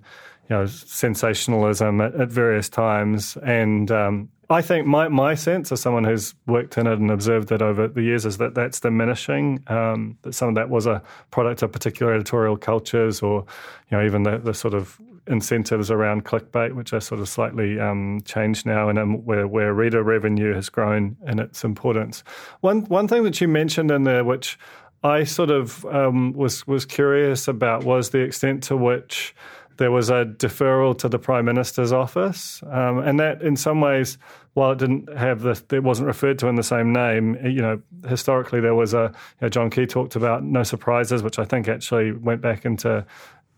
[0.49, 3.37] you know, sensationalism at, at various times.
[3.43, 7.51] And um, I think my, my sense as someone who's worked in it and observed
[7.51, 9.61] it over the years is that that's diminishing.
[9.67, 13.45] Um, that some of that was a product of particular editorial cultures or,
[13.91, 17.79] you know, even the, the sort of incentives around clickbait, which are sort of slightly
[17.79, 22.23] um, changed now and um, where, where reader revenue has grown in its importance.
[22.61, 24.57] One, one thing that you mentioned in there, which
[25.03, 29.35] I sort of um, was was curious about was the extent to which
[29.77, 34.17] there was a deferral to the prime minister's office, um, and that in some ways,
[34.53, 37.37] while it didn't have the, it wasn't referred to in the same name.
[37.45, 41.37] You know, historically there was a you know, John Key talked about no surprises, which
[41.37, 43.05] I think actually went back into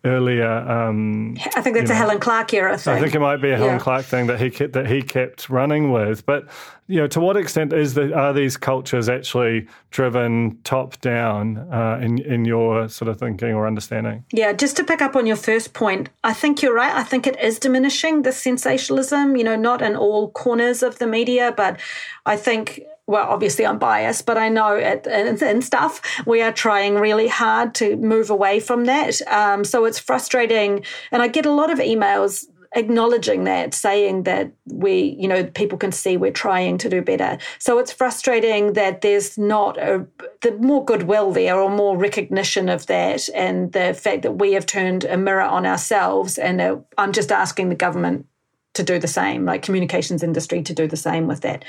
[0.05, 0.49] earlier.
[0.49, 2.95] Um, I think that's a know, Helen Clark era thing.
[2.95, 3.79] I think it might be a Helen yeah.
[3.79, 6.25] Clark thing that he kept, that he kept running with.
[6.25, 6.47] But
[6.87, 11.99] you know, to what extent is the, are these cultures actually driven top down uh,
[12.01, 14.23] in in your sort of thinking or understanding?
[14.31, 16.93] Yeah, just to pick up on your first point, I think you're right.
[16.93, 19.35] I think it is diminishing the sensationalism.
[19.35, 21.79] You know, not in all corners of the media, but
[22.25, 25.99] I think well, obviously I'm biased, but I know it and, stuff.
[26.27, 29.19] We are trying really hard to move away from that.
[29.27, 34.51] Um, so it's frustrating, and I get a lot of emails acknowledging that, saying that
[34.67, 37.39] we, you know, people can see we're trying to do better.
[37.57, 40.05] So it's frustrating that there's not a
[40.41, 44.67] the more goodwill there or more recognition of that, and the fact that we have
[44.67, 46.37] turned a mirror on ourselves.
[46.37, 48.27] And I'm just asking the government
[48.75, 51.65] to do the same, like communications industry to do the same with that.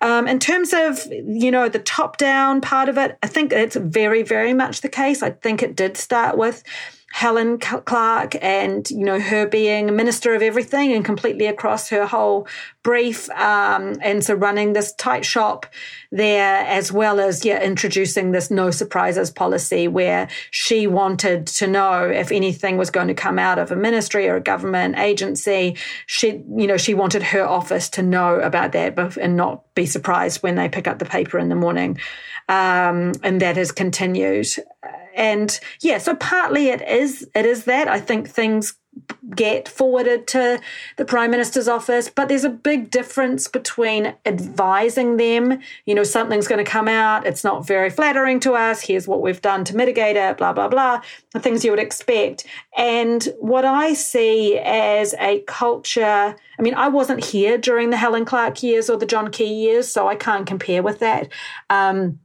[0.00, 3.76] Um, in terms of, you know, the top down part of it, I think it's
[3.76, 5.22] very, very much the case.
[5.22, 6.62] I think it did start with
[7.12, 12.06] Helen Clark and you know her being a minister of everything and completely across her
[12.06, 12.48] whole
[12.82, 15.66] brief um, and so running this tight shop
[16.10, 22.08] there as well as yeah introducing this no surprises policy where she wanted to know
[22.08, 25.76] if anything was going to come out of a ministry or a government agency.
[26.06, 30.42] She you know she wanted her office to know about that and not be surprised
[30.42, 31.98] when they pick up the paper in the morning.
[32.48, 34.48] Um, and that has continued
[35.14, 37.88] and yeah, so partly it is it is that.
[37.88, 38.74] I think things
[39.34, 40.60] get forwarded to
[40.98, 46.46] the prime minister's office but there's a big difference between advising them you know something's
[46.46, 49.74] going to come out it's not very flattering to us here's what we've done to
[49.74, 51.00] mitigate it blah blah blah
[51.32, 52.44] the things you would expect.
[52.76, 58.26] And what i see as a culture i mean i wasn't here during the helen
[58.26, 61.28] clark years or the john key years so i can't compare with that.
[61.70, 62.18] Um,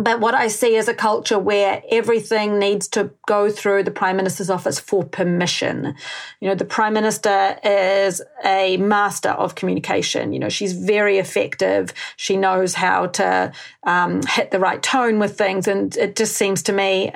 [0.00, 4.16] but what I see is a culture where everything needs to go through the Prime
[4.16, 5.94] Minister's office for permission.
[6.40, 10.32] You know, the Prime Minister is a master of communication.
[10.32, 11.92] You know, she's very effective.
[12.16, 13.52] She knows how to
[13.84, 15.68] um, hit the right tone with things.
[15.68, 17.12] And it just seems to me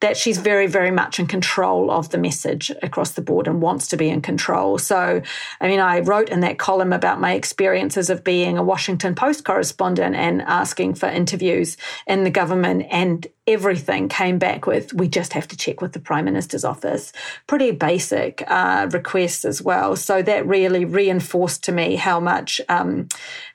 [0.00, 3.88] that she's very, very much in control of the message across the board and wants
[3.88, 4.78] to be in control.
[4.78, 5.22] So,
[5.60, 9.44] I mean, I wrote in that column about my experiences of being a Washington Post
[9.44, 11.76] correspondent and asking for interviews
[12.06, 15.98] in the government and everything came back with we just have to check with the
[15.98, 17.10] prime minister's office
[17.46, 23.08] pretty basic uh, requests as well so that really reinforced to me how much um,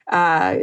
[0.08, 0.58] uh,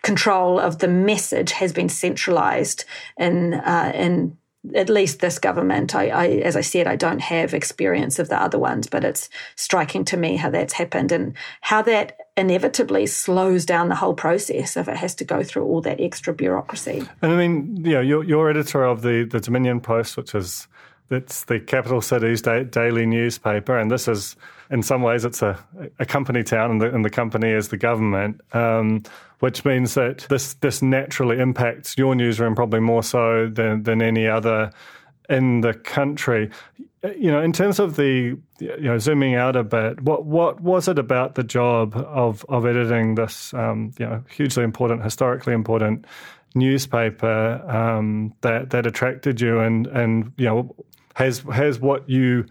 [0.00, 2.86] control of the message has been centralized
[3.18, 4.34] in uh, in
[4.76, 5.92] at least this government.
[5.92, 9.28] I, I, as I said, I don't have experience of the other ones, but it's
[9.56, 14.76] striking to me how that's happened and how that inevitably slows down the whole process
[14.76, 17.02] if it has to go through all that extra bureaucracy.
[17.20, 20.66] And I mean, you know, you're, you're editor of the, the Dominion Post, which is
[21.10, 24.34] it's the capital city's da- daily newspaper, and this is,
[24.70, 25.62] in some ways, it's a,
[25.98, 29.02] a company town, and the, and the company is the government, um,
[29.40, 34.26] which means that this this naturally impacts your newsroom probably more so than than any
[34.26, 34.70] other
[35.28, 36.50] in the country.
[37.02, 40.86] You know, in terms of the you know zooming out a bit, what what was
[40.86, 46.06] it about the job of of editing this um, you know hugely important, historically important
[46.54, 50.76] newspaper um, that that attracted you, and and you know
[51.14, 52.46] has has what you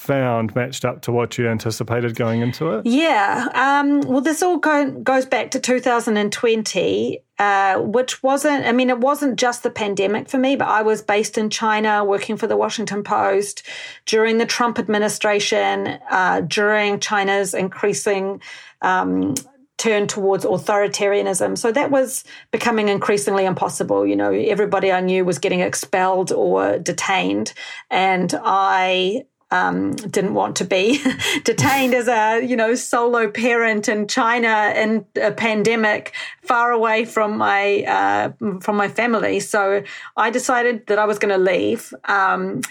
[0.00, 2.86] found matched up to what you anticipated going into it?
[2.86, 3.48] Yeah.
[3.54, 8.98] Um, well, this all go, goes back to 2020, uh, which wasn't, I mean, it
[8.98, 12.56] wasn't just the pandemic for me, but I was based in China working for the
[12.56, 13.62] Washington Post
[14.06, 18.40] during the Trump administration, uh, during China's increasing.
[18.80, 19.34] Um,
[19.76, 21.56] turn towards authoritarianism.
[21.56, 24.06] So that was becoming increasingly impossible.
[24.06, 27.54] You know, everybody I knew was getting expelled or detained.
[27.90, 31.02] And I um, didn't want to be
[31.44, 37.36] detained as a you know solo parent in China in a pandemic, far away from
[37.36, 39.40] my uh, from my family.
[39.40, 39.82] So
[40.16, 41.92] I decided that I was going to leave.
[42.04, 42.62] Um,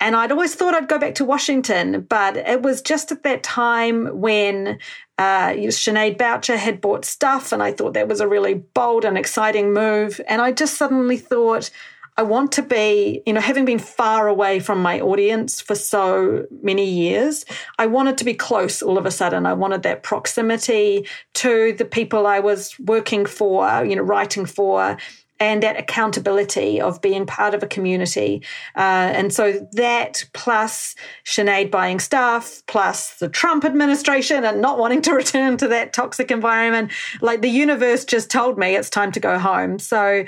[0.00, 3.42] and I'd always thought I'd go back to Washington, but it was just at that
[3.42, 4.78] time when
[5.18, 9.16] uh, Sinead Boucher had bought stuff, and I thought that was a really bold and
[9.16, 10.20] exciting move.
[10.28, 11.70] And I just suddenly thought,
[12.16, 16.46] I want to be, you know, having been far away from my audience for so
[16.62, 17.44] many years,
[17.78, 19.46] I wanted to be close all of a sudden.
[19.46, 24.96] I wanted that proximity to the people I was working for, you know, writing for,
[25.40, 28.42] and that accountability of being part of a community.
[28.76, 30.94] Uh, and so that plus
[31.24, 36.30] Sinead buying stuff, plus the Trump administration and not wanting to return to that toxic
[36.30, 39.78] environment, like the universe just told me it's time to go home.
[39.78, 40.24] So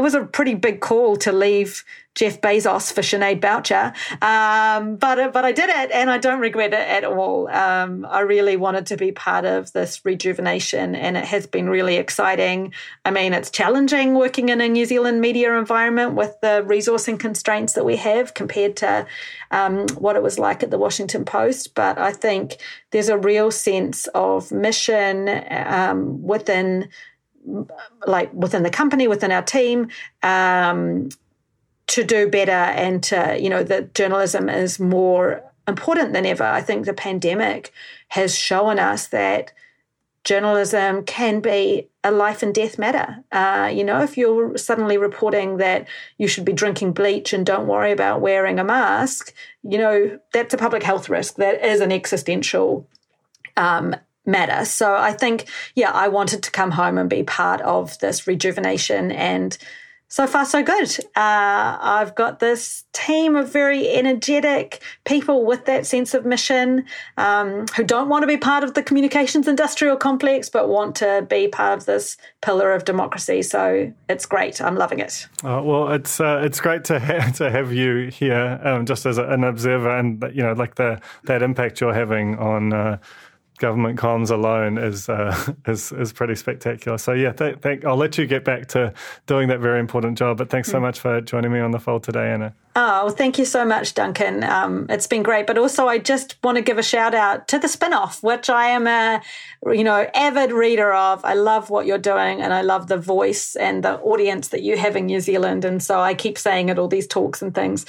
[0.00, 1.84] it was a pretty big call to leave
[2.14, 3.92] Jeff Bezos for Sinead Boucher.
[4.22, 7.48] Um, but, but I did it and I don't regret it at all.
[7.48, 11.96] Um, I really wanted to be part of this rejuvenation and it has been really
[11.96, 12.72] exciting.
[13.04, 17.74] I mean, it's challenging working in a New Zealand media environment with the resourcing constraints
[17.74, 19.06] that we have compared to
[19.50, 21.74] um, what it was like at the Washington Post.
[21.74, 22.56] But I think
[22.90, 26.88] there's a real sense of mission um, within
[28.06, 29.88] like within the company, within our team,
[30.22, 31.08] um,
[31.88, 36.44] to do better and to, you know, that journalism is more important than ever.
[36.44, 37.72] I think the pandemic
[38.08, 39.52] has shown us that
[40.24, 43.16] journalism can be a life and death matter.
[43.32, 45.88] Uh, you know, if you're suddenly reporting that
[46.18, 49.32] you should be drinking bleach and don't worry about wearing a mask,
[49.62, 51.36] you know, that's a public health risk.
[51.36, 52.86] That is an existential
[53.56, 54.64] um, matter.
[54.64, 59.12] So I think, yeah, I wanted to come home and be part of this rejuvenation
[59.12, 59.56] and
[60.10, 60.90] so far so good.
[61.14, 66.84] Uh, I've got this team of very energetic people with that sense of mission
[67.16, 71.24] um, who don't want to be part of the communications industrial complex, but want to
[71.30, 73.40] be part of this pillar of democracy.
[73.42, 74.60] So it's great.
[74.60, 75.28] I'm loving it.
[75.44, 79.16] Uh, well, it's uh, it's great to ha- to have you here, um, just as
[79.16, 82.98] a, an observer, and you know, like the that impact you're having on uh,
[83.60, 86.98] government comms alone is uh, is is pretty spectacular.
[86.98, 88.92] So yeah, th- th- I'll let you get back to
[89.26, 90.38] doing that very important job.
[90.38, 90.84] But thanks so hmm.
[90.84, 92.52] much for joining me on the fold today, Anna.
[92.76, 94.42] Oh, well, thank you so much, Duncan.
[94.44, 95.46] Um, it's been great.
[95.46, 98.68] But also, I just want to give a shout out to the spinoff, which I
[98.68, 99.20] am a
[99.72, 101.24] you know avid reader of.
[101.24, 104.76] I love what you're doing, and I love the voice and the audience that you
[104.76, 105.64] have in New Zealand.
[105.64, 107.86] And so I keep saying at all these talks and things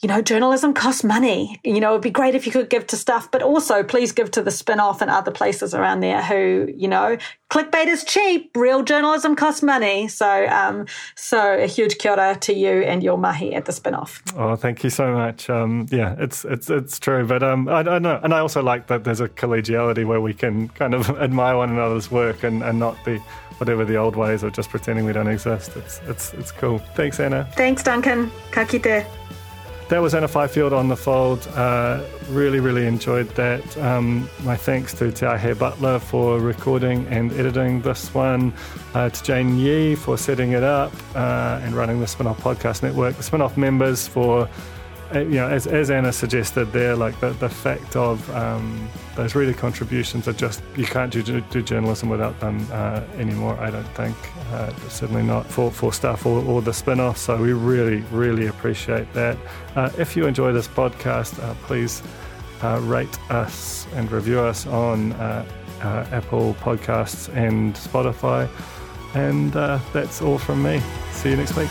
[0.00, 1.60] you know, journalism costs money.
[1.64, 4.30] You know, it'd be great if you could give to stuff, but also please give
[4.32, 7.16] to the spin off and other places around there who, you know,
[7.50, 8.50] clickbait is cheap.
[8.56, 10.08] Real journalism costs money.
[10.08, 13.94] So, um, so a huge kia ora to you and your mahi at the spin
[13.94, 14.22] off.
[14.36, 15.48] Oh, thank you so much.
[15.48, 17.26] Um, yeah, it's, it's, it's true.
[17.26, 18.20] But, um, I, I know.
[18.22, 21.70] And I also like that there's a collegiality where we can kind of admire one
[21.70, 23.18] another's work and, and not the,
[23.58, 25.76] whatever the old ways of just pretending we don't exist.
[25.76, 26.78] It's, it's, it's cool.
[26.78, 27.48] Thanks, Anna.
[27.54, 28.30] Thanks, Duncan.
[28.50, 29.06] Ka kite.
[29.90, 31.46] That was Anna Fifield on the fold.
[31.48, 33.76] Uh, really, really enjoyed that.
[33.76, 38.54] Um, my thanks to Te Aihe Butler for recording and editing this one,
[38.94, 43.16] uh, to Jane Yee for setting it up uh, and running the Spinoff Podcast Network,
[43.16, 44.48] the Spinoff members for
[45.12, 49.52] you know, as, as Anna suggested there, like the, the fact of um, those reader
[49.52, 54.16] contributions are just, you can't do, do journalism without them uh, anymore, I don't think.
[54.52, 57.18] Uh, certainly not for, for stuff or, or the spin off.
[57.18, 59.36] So we really, really appreciate that.
[59.76, 62.02] Uh, if you enjoy this podcast, uh, please
[62.62, 65.12] uh, rate us and review us on
[65.82, 68.48] Apple Podcasts and Spotify.
[69.14, 69.52] And
[69.92, 70.82] that's all from me.
[71.12, 71.70] See you next week.